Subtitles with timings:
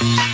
[0.00, 0.29] Thank.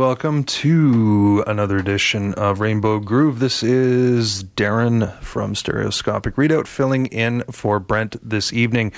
[0.00, 3.38] Welcome to another edition of Rainbow Groove.
[3.38, 8.94] This is Darren from Stereoscopic Readout filling in for Brent this evening.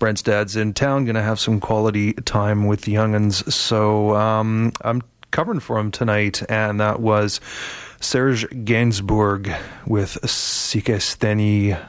[0.00, 3.54] Brent's dad's in town, going to have some quality time with the young'uns.
[3.54, 7.40] so um, I'm covering for him tonight, and that was
[8.00, 9.56] Serge Gainsbourg
[9.86, 11.80] with Sikesteni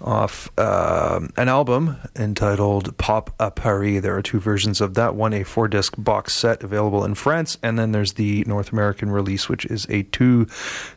[0.00, 4.02] off uh, an album entitled Pop a Paris.
[4.02, 7.58] There are two versions of that one, a four disc box set available in France,
[7.62, 10.46] and then there's the North American release, which is a two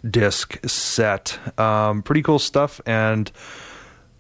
[0.10, 1.40] disc set.
[1.60, 2.82] Um, pretty cool stuff.
[2.86, 3.32] And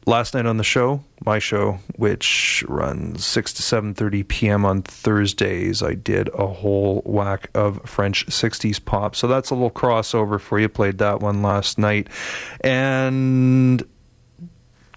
[0.05, 4.65] last night on the show, my show, which runs 6 to 7.30 p.m.
[4.65, 9.15] on Thursdays, I did a whole whack of French 60s pop.
[9.15, 10.69] So that's a little crossover for you.
[10.69, 12.07] Played that one last night.
[12.61, 13.83] And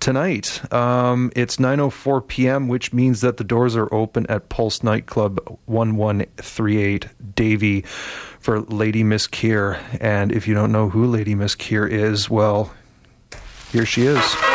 [0.02, 0.60] tonight.
[0.72, 7.06] Um, it's 9:04 p.m., which means that the doors are open at Pulse Nightclub 1138
[7.34, 7.82] Davie
[8.40, 9.80] for Lady Miss Kier.
[10.00, 12.72] And if you don't know who Lady Miss Kier is, well,
[13.70, 14.51] here she is.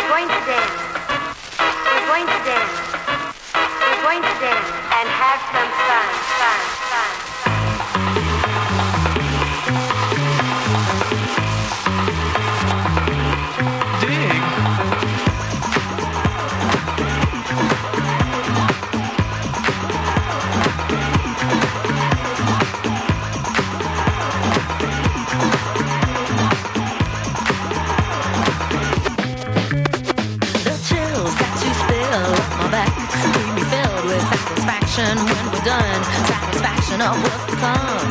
[34.98, 36.04] satisfaction when we're done.
[36.26, 38.10] Satisfaction of what's to come.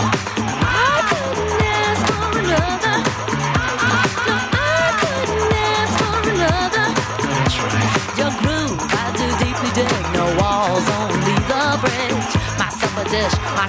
[0.63, 2.97] I couldn't ask for another.
[3.91, 6.87] I couldn't ask for another.
[8.21, 10.05] Your groove, I do deeply dig.
[10.15, 12.31] No walls, only the bridge.
[12.59, 13.67] My supper dish, my.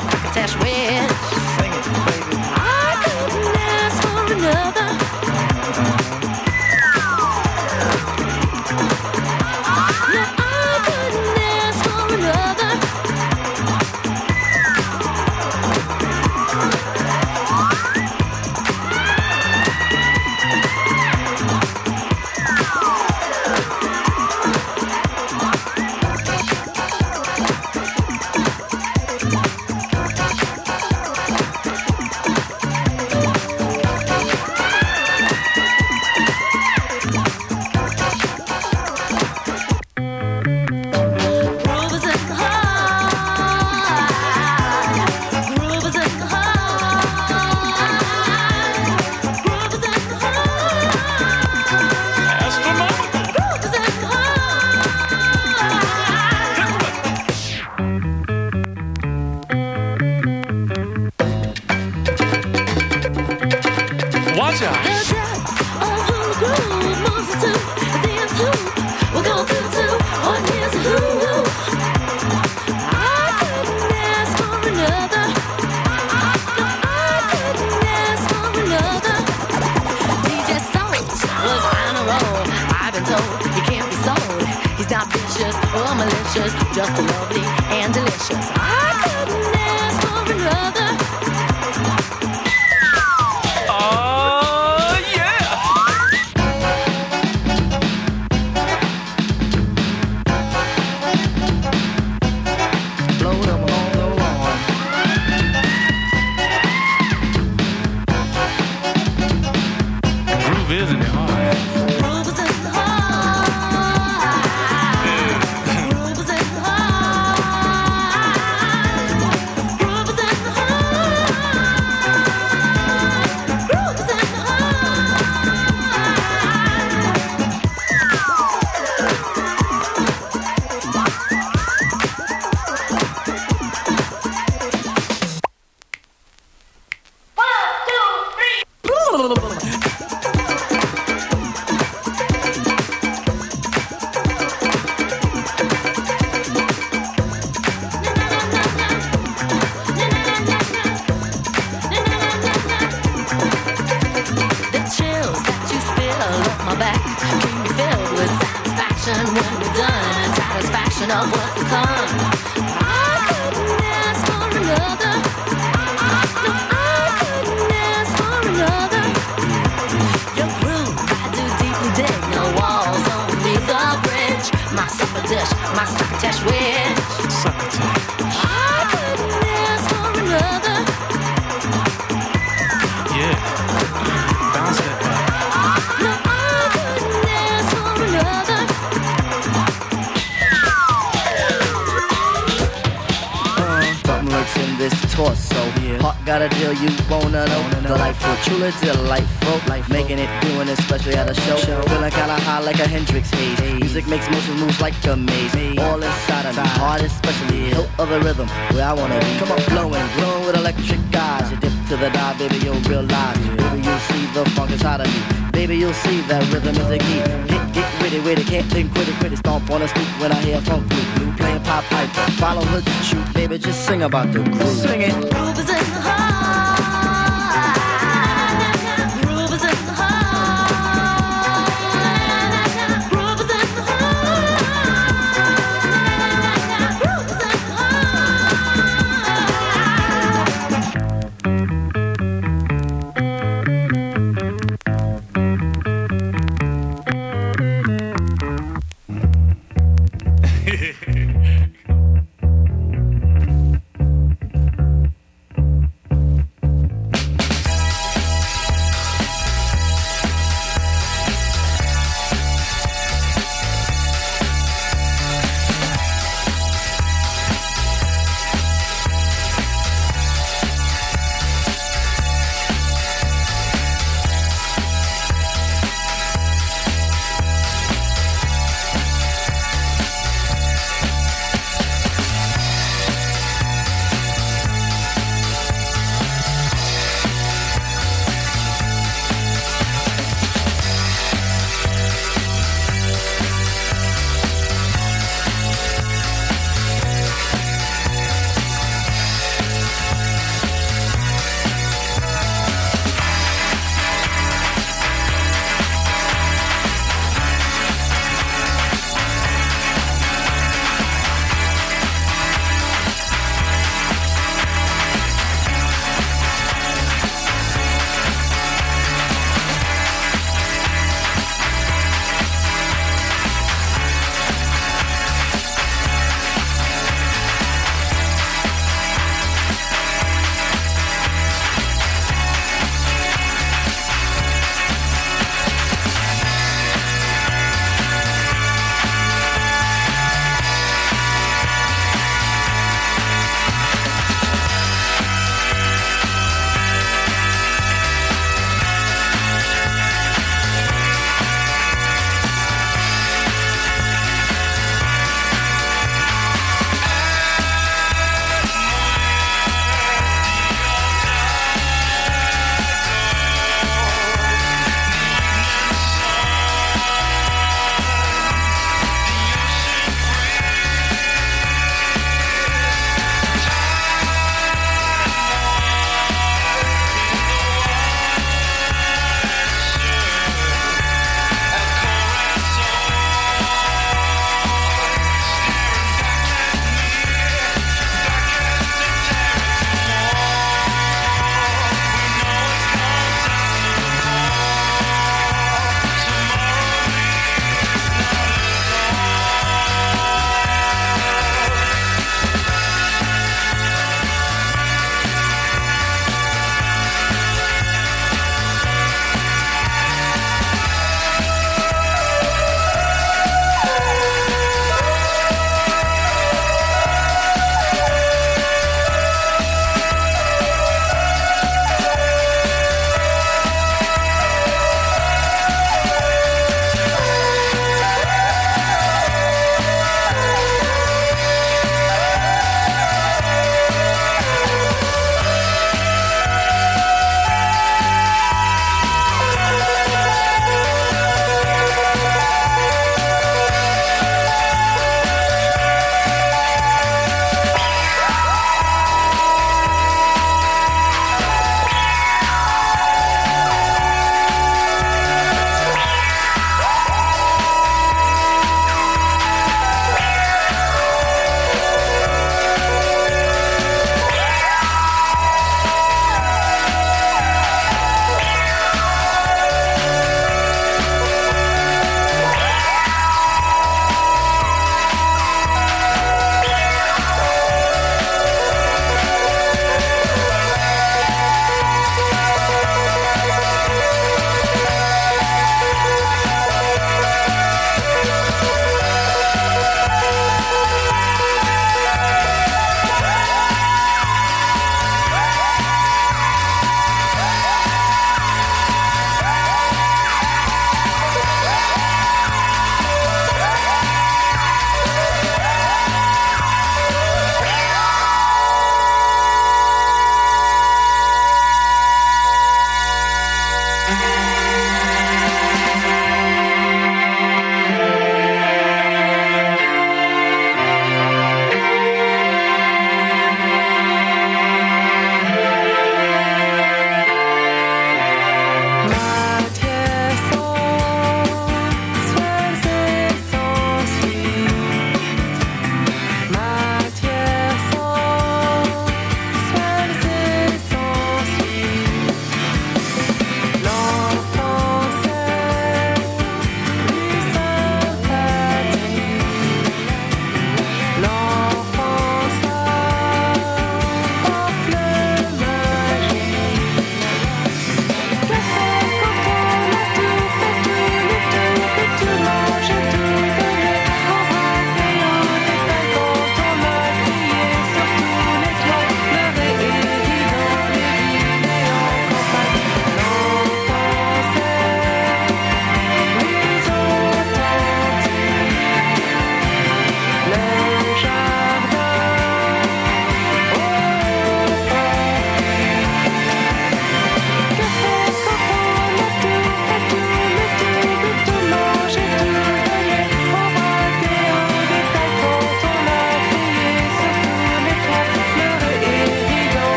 [201.45, 201.57] show.
[201.57, 203.59] Till kinda high like a Hendrix haze.
[203.79, 205.79] Music makes motion moves like a maze.
[205.79, 207.69] All inside of me, heart especially.
[207.73, 209.37] Hilt of the rhythm, where I wanna be.
[209.39, 211.51] Come on, blowing, blowing with electric eyes.
[211.51, 213.37] You dip to the dive, baby, you'll realize.
[213.37, 215.21] Baby, you'll see the funk inside of me.
[215.51, 217.19] Baby, you'll see that rhythm is the key.
[217.51, 219.37] Get, get witty, witty, can't think quit it, quit it.
[219.37, 221.07] Stomp on the stoop when I hear a funk group.
[221.15, 222.09] Blue playing pop pipe.
[222.41, 224.77] Follow her, shoot, baby, just sing about the groove.
[224.85, 225.13] Sing it.
[225.13, 226.06] Groove is in the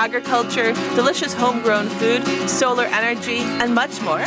[0.00, 4.24] agriculture, delicious homegrown food, solar energy, and much more.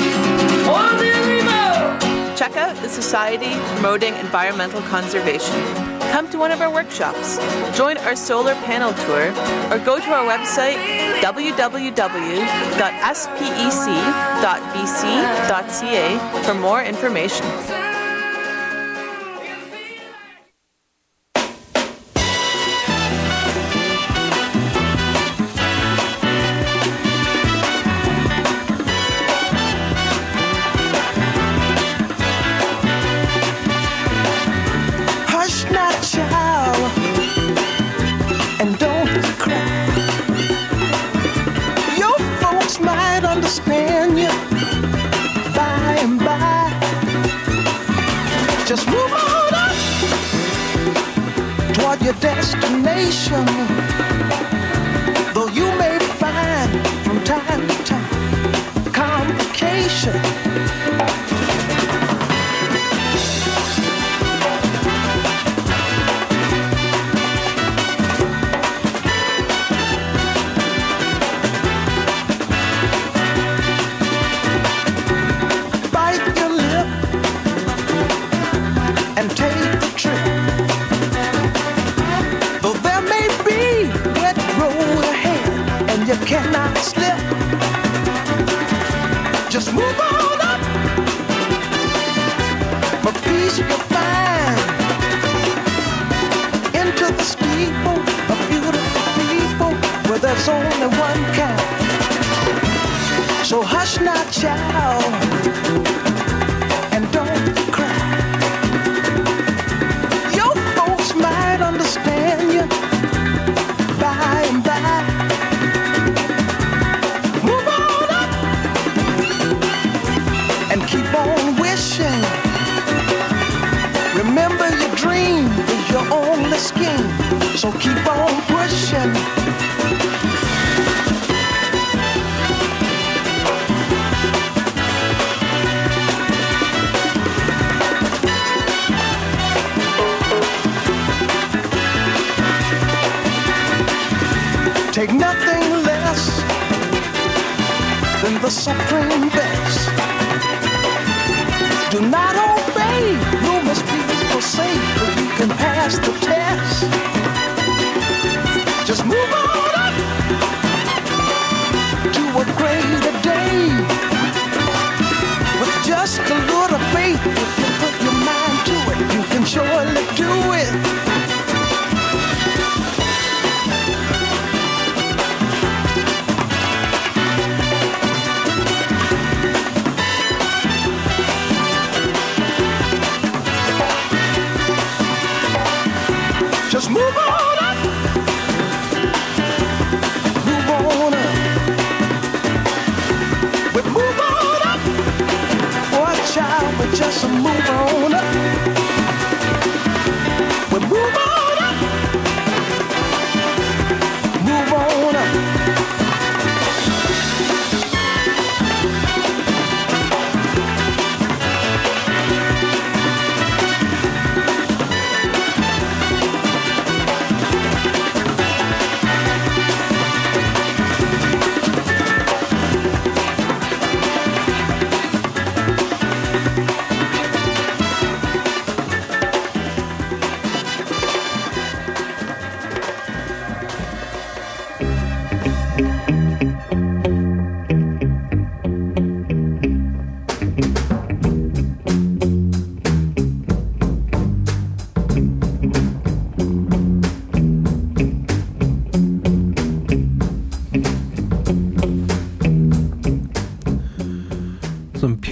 [2.37, 5.55] Check out the Society Promoting Environmental Conservation.
[6.13, 7.39] Come to one of our workshops,
[7.75, 9.29] join our solar panel tour,
[9.71, 10.77] or go to our website
[11.21, 11.63] www.spec.bc.ca
[16.43, 17.72] for more information.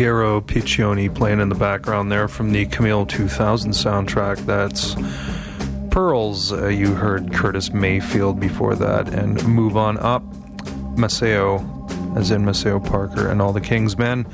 [0.02, 4.43] Piero Piccioni playing in the background there from the Camille 2000 soundtrack.
[4.47, 4.95] That's
[5.91, 6.52] Pearls.
[6.52, 10.24] Uh, you heard Curtis Mayfield before that, and Move On Up,
[10.97, 11.60] Maceo,
[12.16, 14.26] as in Maceo Parker, and All the King's Men.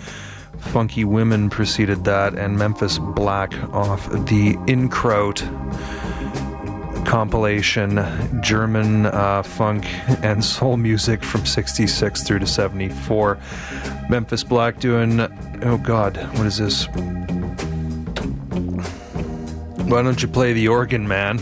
[0.57, 5.43] Funky Women preceded that, and Memphis Black off the In-Kraut
[7.17, 7.97] compilation,
[8.43, 9.87] German uh, funk
[10.23, 13.39] and soul music from 66 through to 74.
[14.07, 15.21] Memphis Black doing,
[15.63, 16.85] oh god, what is this?
[19.87, 21.39] Why don't you play the organ, man?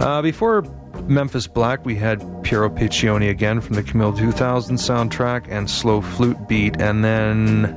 [0.00, 0.62] Uh, before
[1.08, 6.48] Memphis Black, we had Piero Piccioni again from the Camille 2000 soundtrack and Slow Flute
[6.48, 7.76] Beat, and then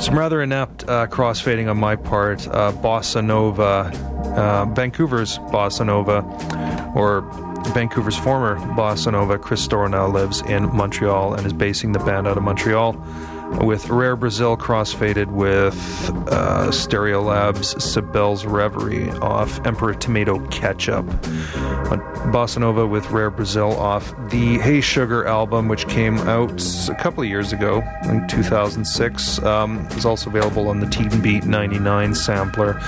[0.00, 2.46] some rather inept uh, crossfading on my part.
[2.48, 3.90] Uh, Bossa Nova,
[4.36, 6.22] uh, Vancouver's Bossa Nova,
[6.94, 7.20] or
[7.74, 12.26] Vancouver's former Bossa Nova, Chris Storr now lives in Montreal and is basing the band
[12.26, 12.92] out of Montreal.
[13.64, 15.74] With Rare Brazil crossfaded with
[16.28, 21.06] uh, Stereolabs Cybele's Reverie off Emperor Tomato Ketchup.
[22.26, 27.22] Bossa Nova with Rare Brazil off the Hey Sugar album, which came out a couple
[27.22, 29.38] of years ago, in 2006.
[29.42, 32.80] Um, is also available on the Teen Beat 99 sampler.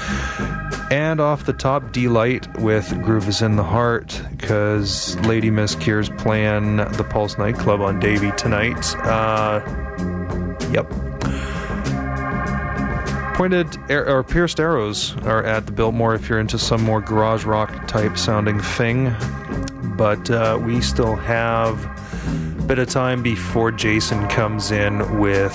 [0.90, 6.08] And off the top, Deee-Lite with Groove is in the Heart, because Lady Miss Kier's
[6.10, 8.94] playing the Pulse nightclub on Davie tonight.
[8.96, 9.60] Uh,
[10.72, 10.88] yep.
[13.34, 17.44] Pointed air, or pierced arrows are at the Biltmore if you're into some more garage
[17.44, 19.14] rock type sounding thing.
[19.96, 21.84] But uh, we still have
[22.58, 25.54] a bit of time before Jason comes in with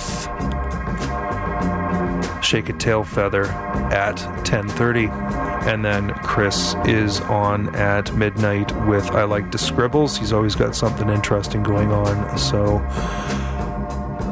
[2.41, 3.45] Shake a Tail Feather
[3.91, 10.17] at 10:30 and then Chris is on at midnight with I Like to Scribbles.
[10.17, 12.37] He's always got something interesting going on.
[12.37, 12.79] So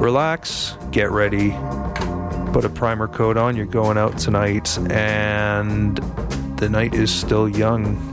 [0.02, 1.52] relax, get ready,
[2.52, 3.56] put a primer coat on.
[3.56, 5.98] You're going out tonight and
[6.58, 8.11] the night is still young.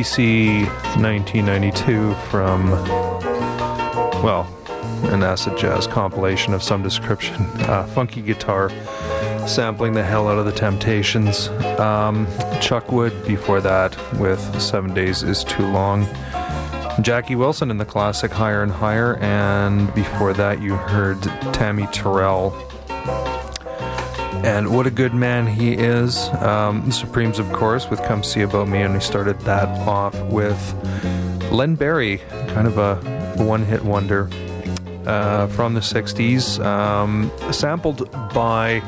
[0.00, 0.64] TC
[0.96, 2.70] 1992 from,
[4.22, 4.48] well,
[5.12, 7.34] an acid jazz compilation of some description.
[7.68, 8.70] Uh, funky guitar
[9.46, 11.48] sampling the hell out of the Temptations.
[11.78, 12.26] Um,
[12.62, 16.06] Chuck Wood before that with Seven Days is Too Long.
[17.02, 21.20] Jackie Wilson in the classic Higher and Higher, and before that you heard
[21.52, 22.52] Tammy Terrell
[24.44, 26.28] and what a good man he is.
[26.40, 30.18] Um, the Supremes, of course, with Come See About Me, and we started that off
[30.24, 30.74] with
[31.52, 32.18] Len Barry,
[32.48, 32.96] kind of a
[33.36, 34.28] one hit wonder
[35.06, 38.80] uh, from the 60s, um, sampled by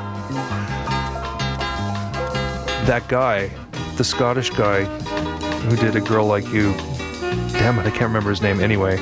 [2.87, 3.51] that guy,
[3.97, 4.85] the Scottish guy
[5.65, 6.73] who did A Girl Like You.
[7.53, 8.97] Damn it, I can't remember his name anyway.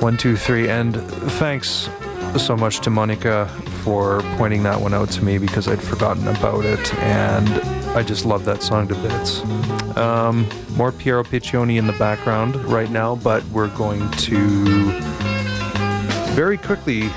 [0.00, 1.88] One, two, three, and thanks
[2.38, 3.46] so much to Monica
[3.82, 7.48] for pointing that one out to me because I'd forgotten about it, and
[7.96, 9.42] I just love that song to bits.
[9.96, 14.90] Um, more Piero Piccioni in the background right now, but we're going to
[16.34, 17.08] very quickly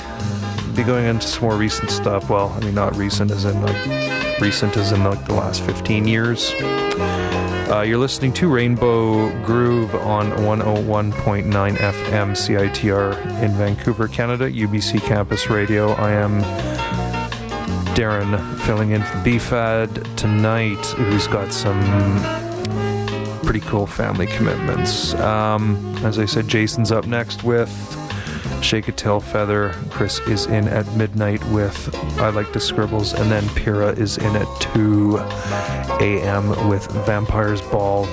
[0.75, 2.29] be going into some more recent stuff.
[2.29, 6.07] Well, I mean, not recent as in like recent as in like the last 15
[6.07, 6.51] years.
[7.69, 11.13] Uh, you're listening to Rainbow Groove on 101.9
[11.43, 15.91] FM CITR in Vancouver, Canada, UBC Campus Radio.
[15.91, 16.41] I am
[17.93, 21.79] Darren filling in for BFAD tonight, who's got some
[23.43, 25.13] pretty cool family commitments.
[25.13, 27.69] Um, as I said, Jason's up next with
[28.61, 29.73] Shake a Tail Feather.
[29.89, 34.35] Chris is in at midnight with I Like the Scribbles, and then Pira is in
[34.35, 35.17] at 2
[36.01, 36.69] a.m.
[36.69, 38.07] with Vampire's Ball.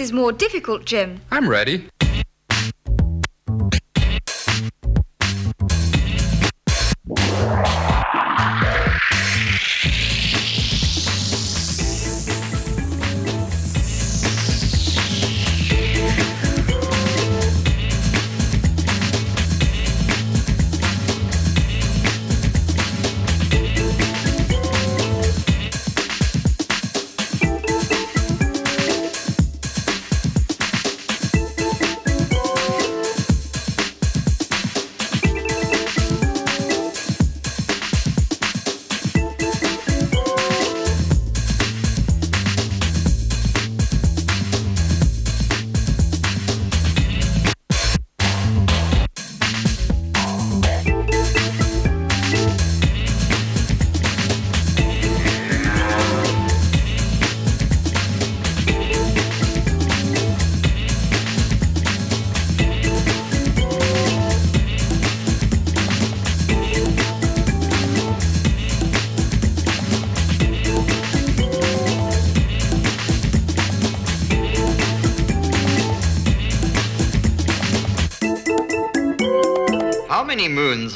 [0.00, 1.20] Is more difficult, Jim.
[1.30, 1.89] I'm ready.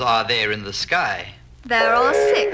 [0.05, 1.33] Are there in the sky?
[1.65, 2.54] There are six.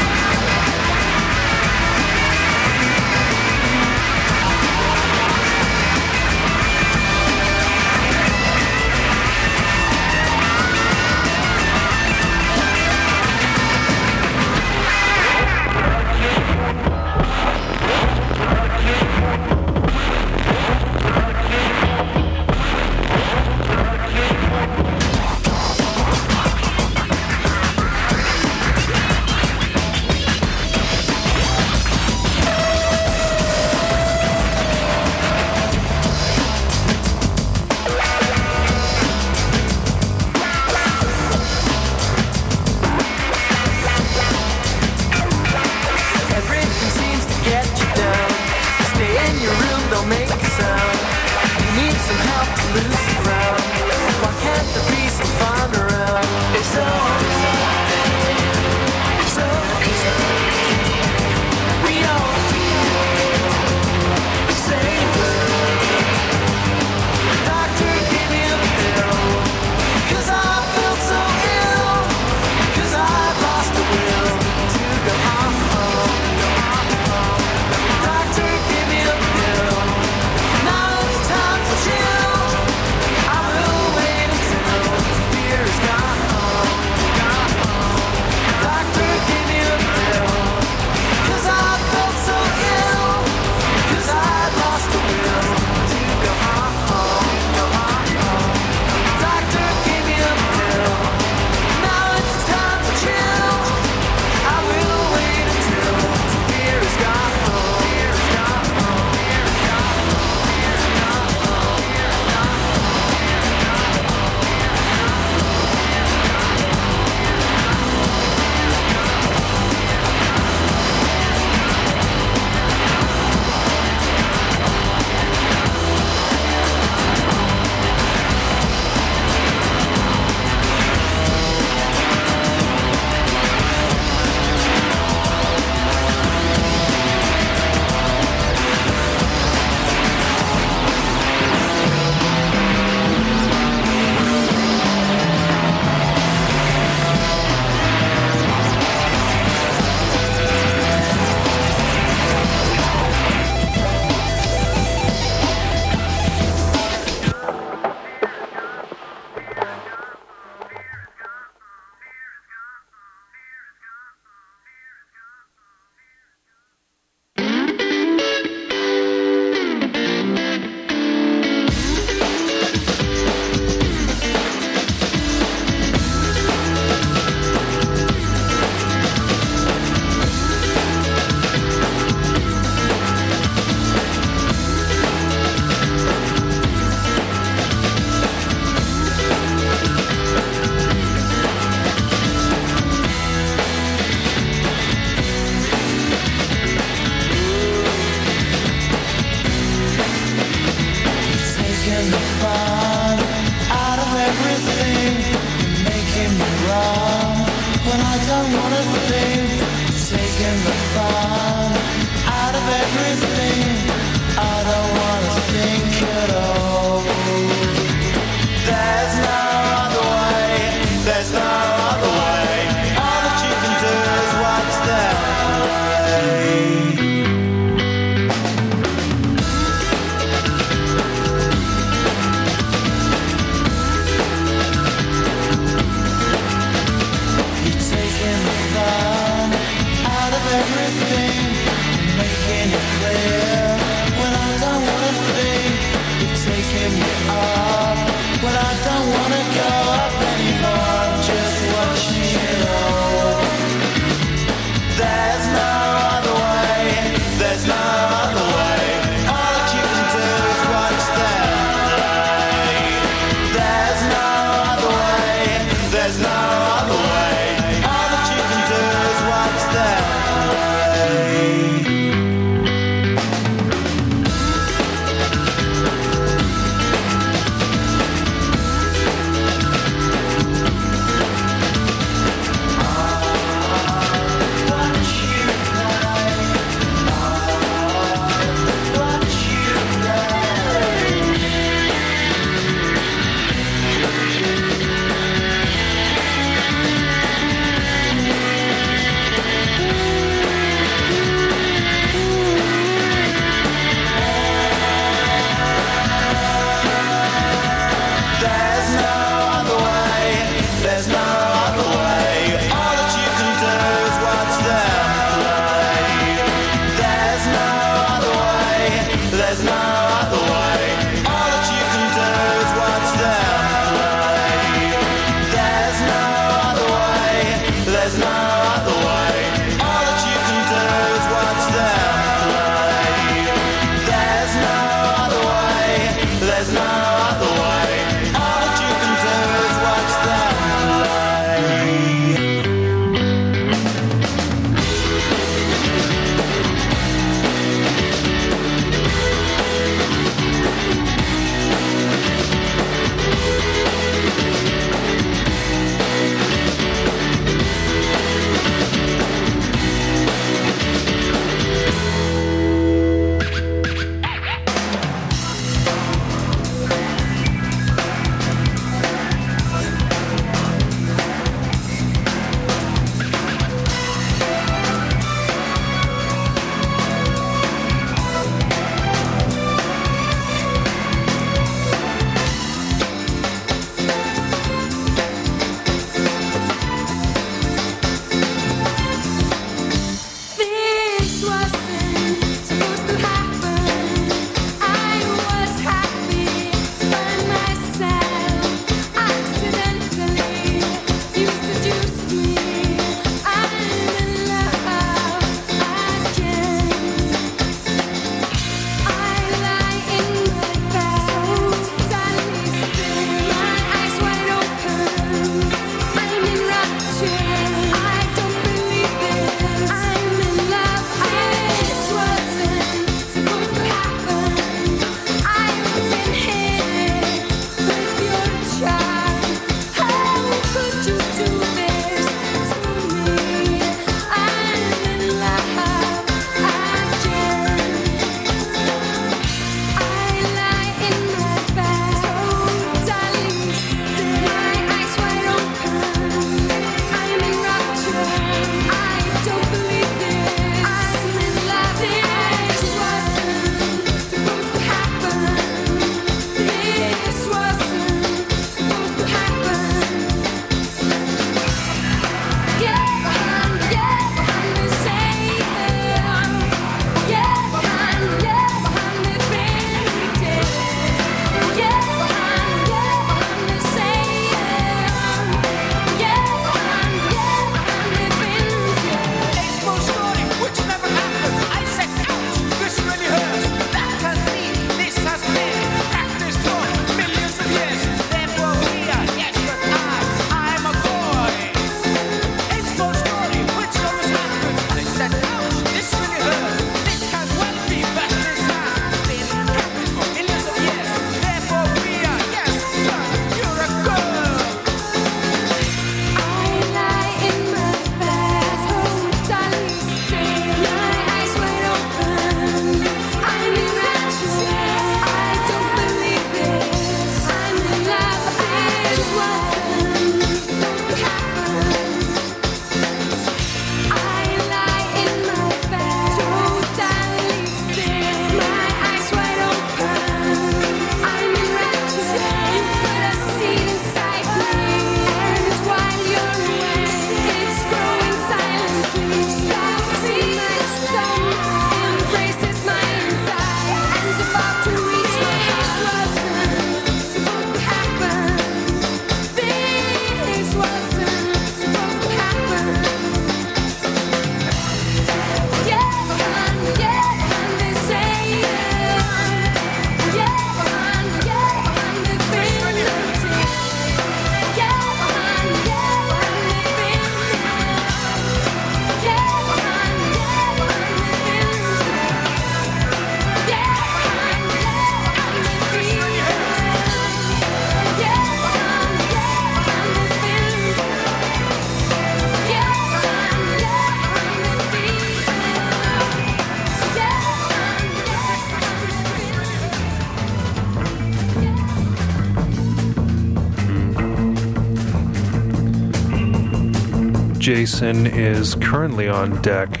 [598.02, 600.00] Is currently on deck,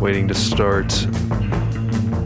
[0.00, 1.02] waiting to start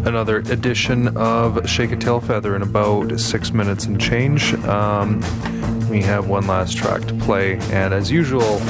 [0.07, 4.55] another edition of Shake a Tail Feather in about six minutes and change.
[4.67, 5.21] Um,
[5.91, 8.61] we have one last track to play, and as usual,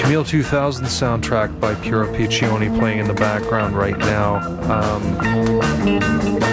[0.00, 4.38] Camille 2000 soundtrack by Piero Piccioni playing in the background right now.
[4.68, 6.43] Um,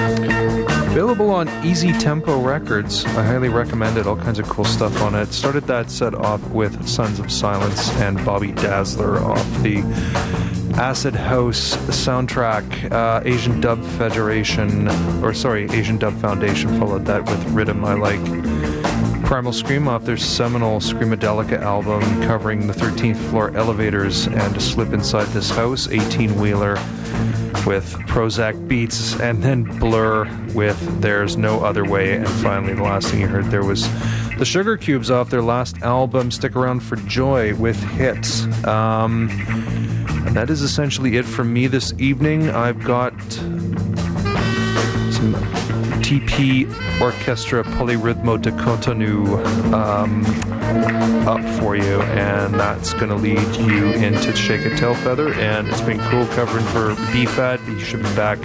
[0.91, 3.05] Available on Easy Tempo Records.
[3.05, 4.05] I highly recommend it.
[4.05, 5.31] All kinds of cool stuff on it.
[5.31, 9.77] Started that set off with Sons of Silence and Bobby Dazzler off the
[10.75, 12.91] Acid House soundtrack.
[12.91, 14.89] Uh, Asian Dub Federation,
[15.23, 19.23] or sorry, Asian Dub Foundation followed that with Rhythm I Like.
[19.23, 25.27] Primal Scream off their seminal Screamadelica album covering the 13th floor elevators and slip inside
[25.27, 26.75] this house, 18 wheeler
[27.65, 32.15] with Prozac Beats, and then Blur with There's No Other Way.
[32.15, 33.83] And finally, the last thing you heard there was
[34.37, 38.43] the Sugarcubes off their last album, Stick Around for Joy, with hits.
[38.65, 39.29] Um,
[40.25, 42.49] and that is essentially it from me this evening.
[42.49, 43.13] I've got
[45.11, 45.35] some
[46.11, 46.67] TP
[46.99, 50.25] Orchestra Poly-Rythmo de Cotonou um,
[51.25, 55.33] up for you, and that's going to lead you into Shake a Tail Feather.
[55.35, 57.65] And it's been cool covering for BFAT.
[57.77, 58.39] He should be back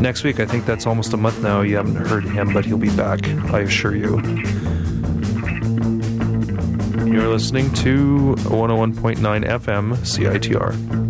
[0.00, 0.40] next week.
[0.40, 1.60] I think that's almost a month now.
[1.60, 4.16] You haven't heard him, but he'll be back, I assure you.
[7.06, 11.07] You're listening to 101.9 FM CITR.